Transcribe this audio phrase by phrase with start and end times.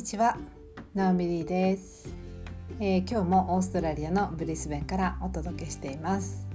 [0.00, 0.38] にちは、
[0.94, 2.08] ナオミリーです、
[2.80, 6.48] えー、今日もオーストラリアのブリスベンからお届けしています。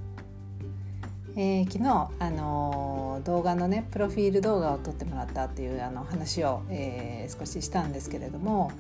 [1.36, 8.72] えー、昨日、あのー、動画のねプロフィール動画を撮ってもらったっていうあの話を、えー、少ししたんですけれども、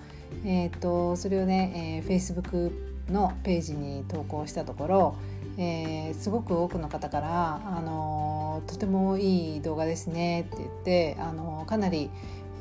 [0.44, 2.72] えーと、それをね、えー、Facebook
[3.12, 5.16] のページに投稿したところ、
[5.60, 12.10] えー、すごく多くの方から「あのとてもいい動画ですね」って言って、あのかなり、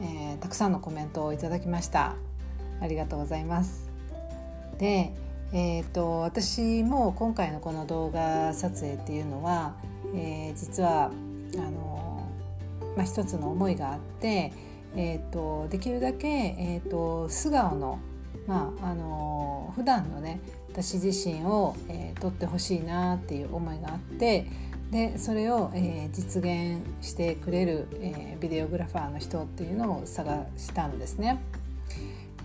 [0.03, 2.15] えー、たくさんのコメントをいただきました。
[2.81, 3.89] ありがとうございます。
[4.79, 5.13] で、
[5.53, 9.75] えーと、私も今回のこの動画撮影っていうのは、
[10.15, 11.11] えー、実は
[11.57, 12.29] あの、
[12.97, 14.53] まあ、一つの思いがあって、
[14.97, 18.01] えーと、できるだけ、えーと、素顔の
[18.47, 20.41] まああの普段のね
[20.71, 24.47] 私自身を、えー、撮ってほしいなっていう思いがあって
[24.95, 31.43] でそれを、えー、実現してくれる、えー、ビデオグラファーの人っていうのを探したんですね。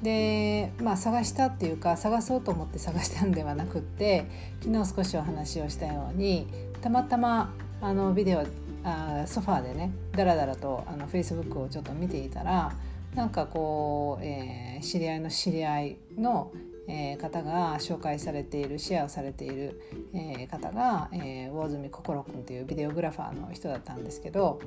[0.02, 4.26] でまあ探したっていうか探そうと思って探したんではなくって
[4.64, 6.48] 昨日少しお話をしたように
[6.82, 8.44] たまたまあのビデオ
[8.84, 12.74] あソファーでねだらだらとあの Facebook をちょっと見ていたら
[13.14, 16.52] なんかこう、えー、知り合いの知り合いの、
[16.92, 19.80] えー、方が紹介されているシェアをされている、
[20.12, 24.60] えー、方が、えー、魚住心くんというビデオグラファーの人だったんですけど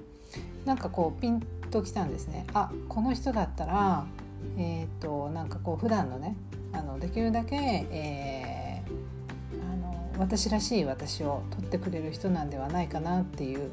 [0.64, 4.06] なんかこうピンときたんですねあこの人だったら
[4.56, 6.36] えっ、となんかこう普段のね
[6.72, 13.70] あのできるだけ、えー、あの私らしい私を撮ってくれる人なんではないかなっていう、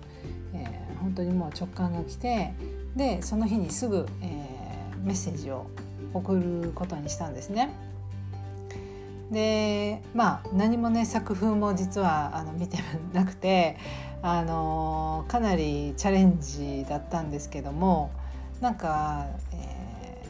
[0.54, 2.54] えー、本当にもう直感が来て
[2.96, 5.68] でその日にすぐ、えー、メッセージを
[6.14, 7.70] 送ることにしたんですね。
[9.32, 12.78] でまあ何もね作風も実はあの見て
[13.14, 13.78] なくて
[14.22, 18.12] あのかなりチャレンジだったんですけども
[18.60, 20.22] なんか、え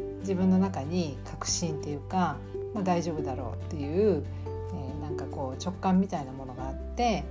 [0.00, 2.36] ー、自分の中に確信っていうか、
[2.74, 7.24] まあ、大丈夫だろうっていう、えー、なんかこう直感みたいなものがあって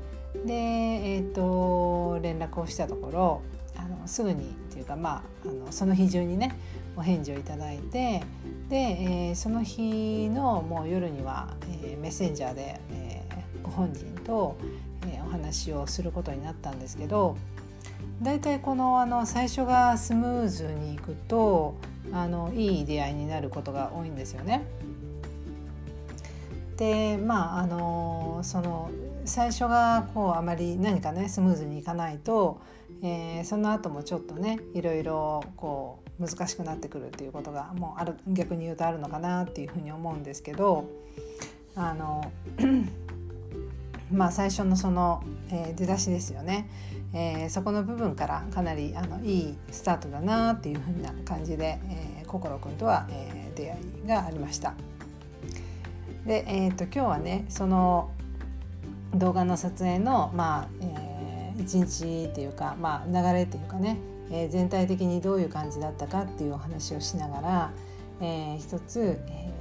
[0.45, 3.41] で、えーと、連絡をしたところ
[4.09, 6.57] すぐにっていうか、まあ、あのその日中にね
[6.97, 8.23] お返事をいただいて
[8.67, 11.53] で、えー、その日のもう夜には、
[11.83, 14.57] えー、メッセンジャーで、えー、ご本人と、
[15.03, 17.37] えー、お話をすることになったんですけど
[18.21, 21.75] 大体このあの最初がスムーズにいくと
[22.11, 24.65] あのいい出会いになることが多いんですよね。
[26.75, 28.89] でまああのその
[29.25, 32.61] 最初がこうあまり何かねスムーズにいかないと、
[33.03, 40.89] えー、その後もちょっとねいろいろこう難しくなってくるっていうことがもうある逆に言うとあるのかなっていうふうに思うんですけど
[41.75, 42.31] あの
[44.11, 46.69] まあ最初のその、えー、出だしですよね、
[47.13, 54.73] えー、そこの部分からかなりあのいいスタートだなっていうふうな感じで、えー、心くんとは、えー、出会いがありました。
[56.25, 58.11] で、えーと、今日はねその
[59.15, 63.97] 動画の撮影の、まあえー、一日っていうか、まあ、流れっていうかね、
[64.31, 67.71] えー、全体的にどういう感じだったかっていうお話をしながら、
[68.21, 69.51] えー、一つ、え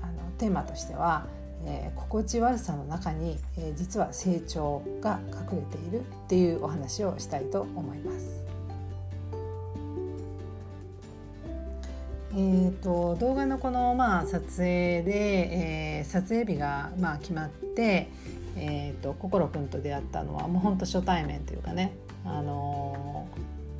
[0.00, 1.26] ー、あのテーマとしては、
[1.64, 5.20] えー、心地悪さの中に、えー、実は成長が
[5.50, 8.37] 隠れているっていうお話をしたいと思います。
[12.38, 18.10] えーと、動画のこの、まあ、撮影で、えー、撮影日が、まあ、決まって、
[18.56, 23.26] えーと、心くんと出会ったのはもうほんと初対面というかね、あの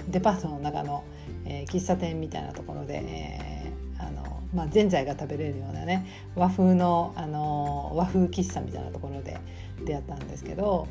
[0.09, 1.05] ー、デパートの中の、
[1.45, 6.05] えー、喫茶店みたいなところで、えーあのまあ、ぜんざいが食べれるようなね
[6.35, 9.39] 和風の、あの和風喫茶みたいなところで
[9.85, 10.89] 出会ったんですけど、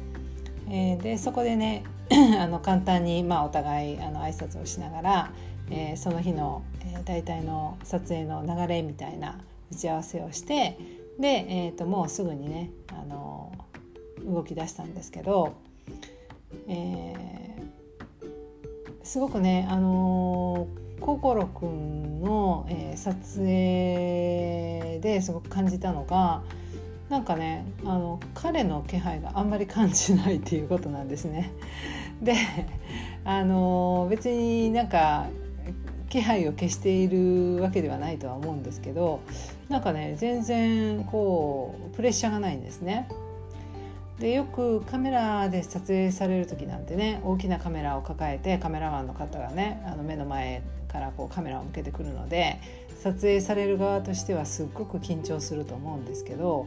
[0.70, 1.84] えー、でそこでね
[2.40, 5.32] あの簡単に、まあ、お互いあの挨拶をしながら、
[5.70, 6.64] えー、その日の、
[7.08, 9.40] 大体の撮影の流れみたいな
[9.72, 10.78] 打ち合わせをして
[11.18, 13.52] で、えーと、もうすぐにね、あの
[14.26, 15.56] 動き出したんですけど、
[16.68, 18.26] えー、
[19.04, 20.68] すごくね、あの
[21.00, 26.42] 心くんの、えー、撮影ですごく感じたのが
[27.10, 31.54] なんかねあの彼の気配があんまり感じないっていうことなんですね。
[32.22, 32.36] で
[33.24, 35.28] あの別になんか
[36.10, 39.22] 気配を消しているわけではないとは思うんですけど
[39.70, 43.08] なんかね全然こうプレッシャーがないんですね。
[44.20, 52.60] でよくカメラで撮影される時なんてね大きなカメラを抱えてカメラマンの方がねあの目の前からこうカメラを向けてくるので
[53.00, 56.66] 撮影される側としてはすっごく緊張すると思うんですけど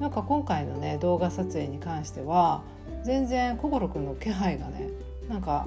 [0.00, 2.62] なんか今回のね動画撮影に関しては
[3.04, 4.90] 全然心くんの気配がね
[5.30, 5.66] なんか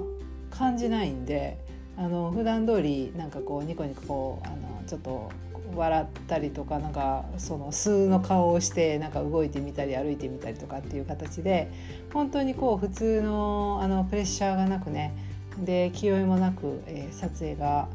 [0.50, 1.58] 感じないんで
[1.96, 5.30] あの普段通りなんかこうニコニコこうあのちょっと
[5.74, 11.70] 笑ったりとかなんかその素の顔をしてなんか動いてみたり歩いてみたりとかっていう形で
[12.12, 15.14] 本当にこう普通のあのプレッシャーがなくね
[15.58, 17.88] で気負いもなく、えー、撮影が、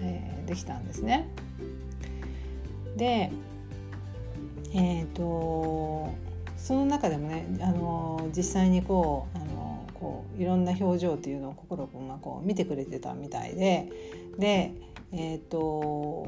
[0.00, 1.28] えー、できたんですね。
[2.96, 3.30] で
[4.72, 6.14] えっ、ー、と
[6.56, 9.45] その中でもねあの実際にこう
[9.98, 13.88] こういろんな表情っていうのを心くんがこう見てくれてたみたいで
[14.38, 14.72] で
[15.12, 16.26] えっ、と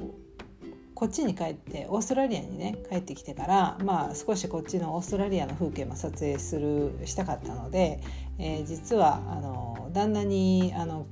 [0.94, 8.00] こっちに帰ってオーストラリアにね帰ってきてからまあ少しこっちのオーストラリアの風景も撮影するしたかったので、
[8.38, 11.06] えー、実はあの旦那にあの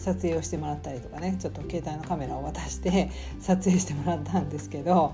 [0.00, 5.12] 撮影をしてもらったりとかねちょっと携帯のカメラを渡して 撮影してもらったんですけど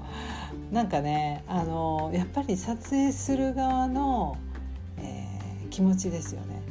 [0.73, 4.37] なんかねあのやっぱり撮影する側の、
[4.99, 5.36] えー、
[5.67, 6.63] 気持ちですよね。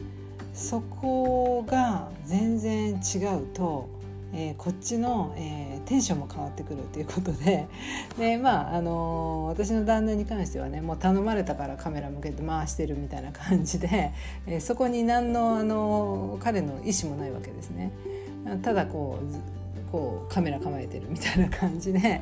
[0.53, 3.95] そこが全然違うと
[4.37, 7.67] えー、こっちの、えー、テンションも変わってくるということで
[8.19, 14.11] で、まああのー、私の旦那に関してはねもう頼まれたからカメラ向けて回してるみたいな感じで、
[14.45, 17.91] えそこに何の、あの彼の意思もないわけですね。
[18.61, 22.21] ただこうこうカメラ構えてるみたいな感じで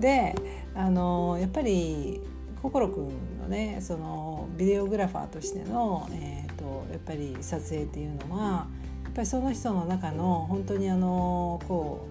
[0.00, 0.34] で、
[0.74, 2.20] あのやっぱり
[2.62, 8.66] 心くんのねそのビデオグラファーとしての、えーとやっぱり撮影っていうのは
[9.04, 9.12] や。
[9.12, 12.06] っぱりその人の中の本当にあのこ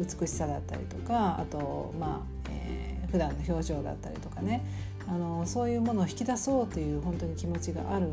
[0.00, 4.64] う美しさだったりとかあとまあ、えー、普段の表情だったりとかね
[5.06, 8.08] あのそういうものを引き出そうという本当に気持ちがある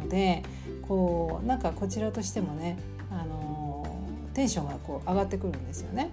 [0.00, 0.44] ので
[0.82, 2.78] こうなんかこちらとしてもね
[3.10, 3.84] あの
[4.34, 6.10] テンションがこう上がってくるんですよね。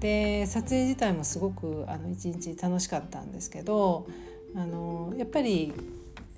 [0.00, 4.06] で撮影自体もすごくあの一日楽しかったんですけど
[4.54, 5.72] あのやっぱり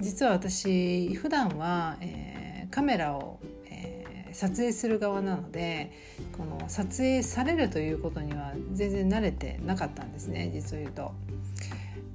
[0.01, 2.41] 実は私普段は、えー
[2.71, 5.93] カメラを、えー、撮影する側なので
[6.37, 11.13] この撮影されるということには全然慣れてなかったんですね実を言うと。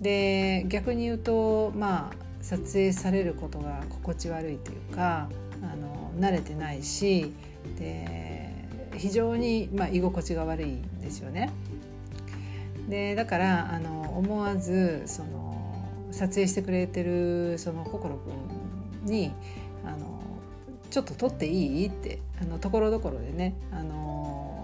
[0.01, 5.29] で逆に言うとまあ撮影されることが心地悪いというか
[5.61, 7.33] あの慣れてないし
[7.77, 8.24] で
[8.97, 11.51] 非常に、まあ、居心地が悪いんですよね。
[12.89, 19.31] でだからあの思わずその撮影してくれてるその心くんに
[19.83, 20.21] あの
[20.89, 24.14] ちょっと撮っていい?」ってあのところどころでね、あの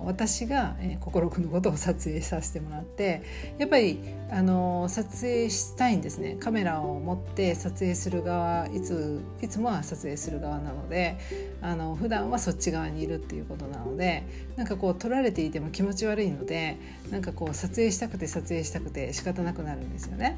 [0.05, 3.23] 私が、心くんのことを撮影させてもらって
[3.57, 3.99] やっぱり、
[4.31, 11.17] あの撮影したいんですねカメラを持って撮影する側いついつもは撮影する側なので
[11.61, 14.23] あの普段はそっち側にいるっていうことなので
[14.55, 16.77] なんかこう撮られていても気持ち悪いので
[17.09, 20.37] なんかこう撮影したくて撮影したくて仕方なくなるんですよね。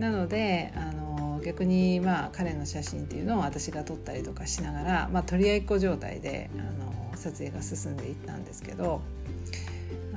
[0.00, 9.00] なのであの逆にまあ彼の写真っていうのを私が撮ったりとかしながら、まあ、取り合いっ子状態であの撮影が進んでいったんですけど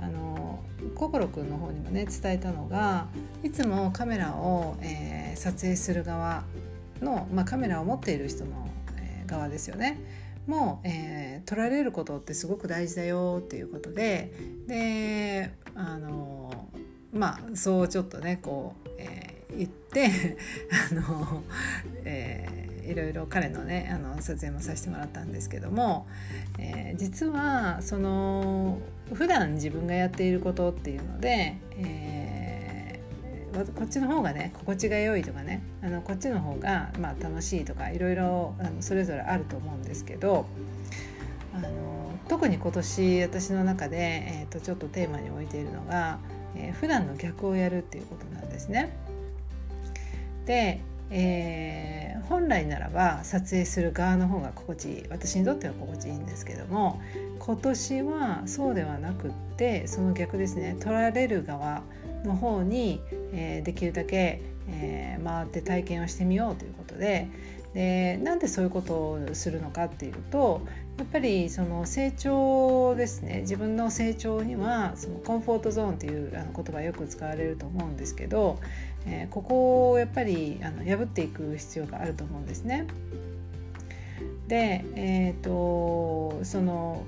[0.02, 0.64] あの
[0.96, 3.08] 心くんの方にもね伝えたのが
[3.44, 6.44] いつもカメラを、えー、撮影する側
[7.02, 8.68] の、まあ、カメラを持っている人の、
[8.98, 10.00] えー、側ですよね。
[10.48, 14.34] もう、えー、撮られることってすごく大事だよっていうことで
[14.68, 16.70] であの
[17.14, 20.38] まあそうちょっとねこう、えー言って
[20.92, 21.44] あの、
[22.04, 26.08] えー、いろいろ彼のねあの撮影もさせてもらったんですけども、
[26.60, 28.80] えー、実はその
[29.14, 40.46] 普段自分がやっていることっていうので、えー、こっちの方がね心地が良いとかねあのこっちの方が、まあ、楽しいとかいろいろあのそれぞれあると思うんですけど
[41.56, 46.20] あの特に今年私の中で、えーと、とちょっとテーマに置いているのが、
[46.56, 48.96] えー、普段の逆をやるっていうことなんですね。
[50.46, 50.82] で、
[51.16, 55.06] えー、本来ならば撮影する側の方が心地いい。
[55.10, 57.00] 私にとっては心地いいんですけども
[57.38, 61.84] 今年はそうではなくってその逆ですね撮られる側
[62.26, 63.00] の方に、
[63.32, 67.28] えー、できるだけ、えー、回って体験をしてみようということで
[67.74, 70.62] でなんでそういうことをするのかっていうと
[70.98, 78.60] やっぱりその成長ですね自分の成長にはそのコンフォートゾーンっていうあの言葉よく使われると思うんですけど、
[79.08, 82.86] えー、ここをやっぱりあの破っていく必要があると思うんですね。
[84.48, 87.06] で、えーとその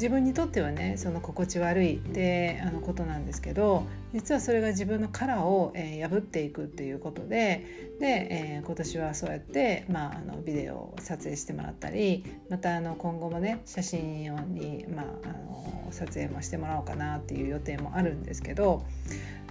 [0.00, 18.82] 自分にとってはねその心地悪いってあのことなんですけど実はそれが自分の殻を、えー、破っていくっていうことでで、えー、今年はそうやって、まあ、あのビデオを撮影してもらったりまたあの今後もね写真用に、まあ、あの撮影もしてもらおうかなっていう予定もあるんですけど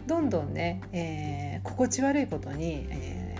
[0.07, 3.35] どんどんね、えー、心地悪いことに、え、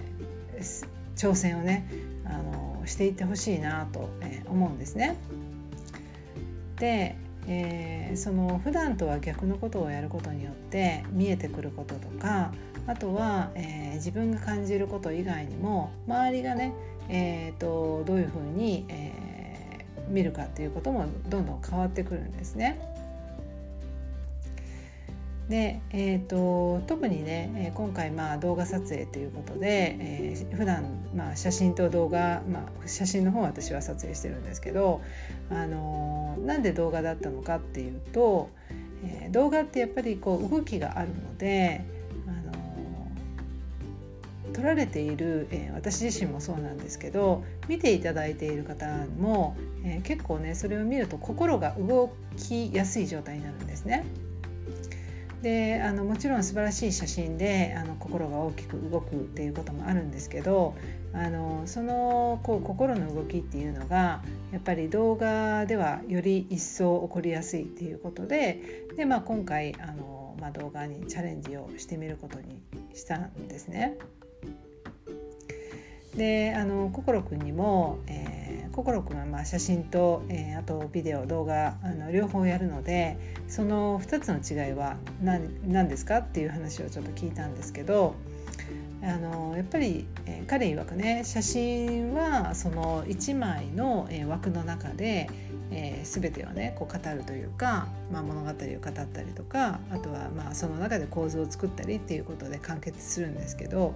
[1.16, 1.90] 挑戦をね
[2.26, 4.10] あのしていってほしいなと、
[4.48, 5.16] 思うんですね。
[6.80, 7.16] で、
[7.48, 12.52] えー、その普段とは逆のことをやることによって見えてくることとか
[12.88, 16.74] あとは、えー、自分が感じること以外にも周りがね、
[17.08, 22.80] えーと、どういうふうに、えー、見るかっていうこともどんどん変わってくるんですね。
[25.50, 35.02] で、えーと、特にね今回まあ動画撮影ということで、えー、普段まあ写真と動画、まあ、写真の方は私は撮影してるんですけど、
[35.50, 38.52] あのー、なんで動画だったのかっていうと、
[39.04, 41.84] えー、動画ってやっぱりこう動きがあるので、
[42.28, 48.86] あのー、撮られている、えー、私自身もそうなんですけど見ていただいている方
[49.18, 54.06] も、えー、結構ねそれを見ると心が動きやすい状態になるんですね。
[55.42, 60.76] であのもちろん素晴らしい写真であの心が大きく動くっていうこともあるんですけど
[61.14, 72.62] あのそのこう心の動きっていうのがやっぱり動画ではより一層起こりやすいっていうことでで、まあ、今回あの、まあ、動画にチャレンジをしてみることに
[72.94, 73.98] したんですね。
[76.16, 88.16] であの心くんにも、えー、心くんはまあ写真と、えー、あとビデオ動画あの両方やるのでその2つの違いは何何ですかっていう話をちょっと聞いたんですけど
[89.02, 95.30] あのやっぱり、えー、彼曰くね写真はその1枚の、えー、枠の中で、
[95.72, 103.94] えー、全てをねこう語るというか、まあ、物語を語ったりとかあとはまあその中で構図を作ったりっていうことで完結するんですけど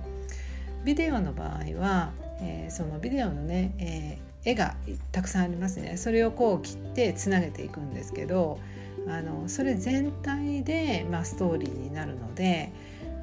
[0.84, 4.76] ビデオの場合は、えー、そのビデオのね、えー、絵が
[5.12, 8.60] たくさんありますねそれをこう切ってつなげていくんですけど
[9.08, 12.72] あのそれ全体で、まあ、ストーリーになるので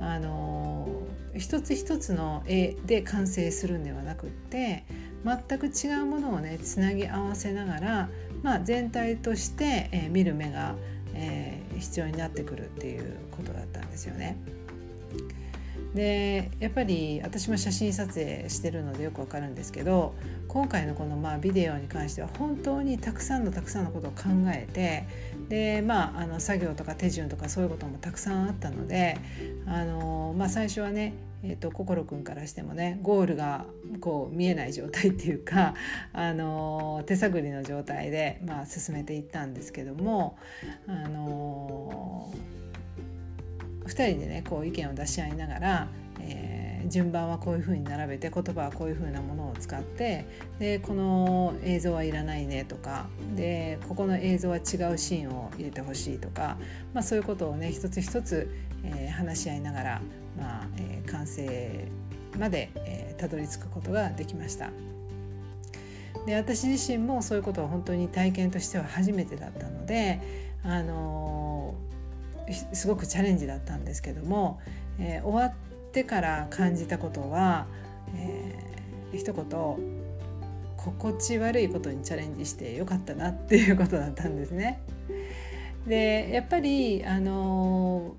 [0.01, 0.89] あの
[1.37, 4.85] 一つ一つの絵で完成するんではなくって
[5.25, 8.09] 全く違うものをねつなぎ合わせながら、
[8.43, 10.75] まあ、全体として、えー、見る目が、
[11.15, 14.37] えー、必要になってくるっていうことだったんですよね。
[15.95, 20.15] でやっぱり私も写真撮影してるのでよくわかるんですけど
[20.47, 25.07] 今回のこのまあビデオに関しては本当にたくさんのたくさんのことを考えて
[25.49, 29.19] でまああの作業とか手順とかそういうこともたくさんあったので
[29.67, 33.65] あの、まあ、最初はねえーと、心くんからしてもねゴールが
[34.01, 35.75] こう見えない状態っていうか、
[36.13, 40.39] あの手探りの状態で、まあ、進めていったんですけども、
[40.87, 42.31] あの
[43.87, 45.89] 2人でねこう意見を出し合いながら、
[46.21, 50.27] えー、順番はこういうふうに並べて言葉はこういうふうなものを使って
[50.59, 53.07] でこの映像はいらないねとか
[53.37, 54.63] でここの映像は違う
[54.99, 56.57] シーンを入れてほしいとか、
[56.95, 58.51] まあ、そういうことをね一つ一つ、
[58.85, 60.03] えー、話し合いながら、
[60.39, 61.89] まあえー、完成
[62.39, 64.71] まで、えー、たどり着くことができました。
[66.27, 70.21] で私自身もそういうことは本当に体験としては初めてだったので、
[70.63, 71.90] あのー
[72.53, 74.61] すごくチャレンジだったんですけども、
[74.99, 77.67] えー、終わってから感じたことは、
[78.15, 79.45] えー、一言
[80.77, 84.81] 心地悪いことにチャレンジしてよかったなっていうことだったんですね。
[85.87, 88.15] でやっぱりあの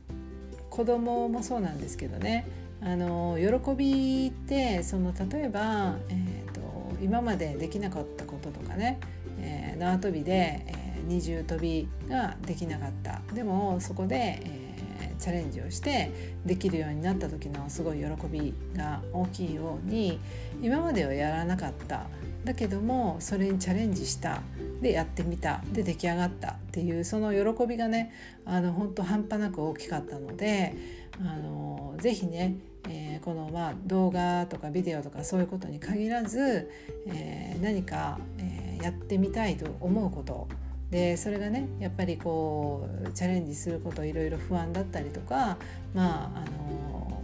[0.70, 2.48] 子供もそうなんですけどね
[2.82, 6.62] あの喜びってその例えば、えーと、
[7.04, 9.00] 今までできなかったこととかね、
[9.40, 13.22] えー、縄跳びで、えー二重跳びができなかった。
[13.34, 16.12] でもそこで、えー、チャレンジをして
[16.46, 20.20] できるようになった時のすごい喜びが大きいように
[20.62, 22.08] 今まではやらなかった。
[22.44, 24.42] だけどもそれにチャレンジした。
[24.82, 25.62] でやってみた。
[25.72, 26.52] で出来上がった。
[26.52, 28.14] っていうその喜びがね
[28.46, 30.76] あの本当半端なく大きかったので
[31.20, 32.56] あのぜひね
[32.90, 36.70] えー、このまあ動画とかビデオとかそういうことに限らず、
[37.08, 40.48] えー、何か、えー、やってみたいと思うこと。
[40.92, 45.58] でそれがねやっぱりこうチャレンジすることいろいろ不安だったりとか
[45.94, 47.24] まああの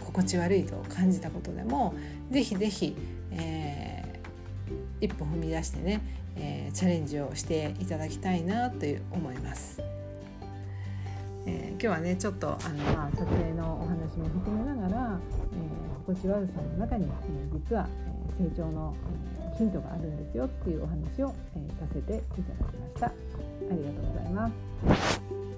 [0.00, 1.94] 心地悪いと感じたことでも
[2.30, 2.96] ぜひぜひ、
[3.32, 6.00] えー、一歩踏み出してね、
[6.36, 9.93] えー、チャレンジをしていただきたいなという思います。
[11.46, 15.20] えー、今日はねちょっとあの、まあ、撮影のお話も含めながら、
[15.52, 17.08] えー、心地悪さの中に、え、
[17.52, 17.86] 実は、
[18.40, 23.06] え、成長の、えヒントがあるんですよっていうお話を、え、させていただきました。
[23.06, 23.12] あ
[23.62, 25.53] りがとうございます。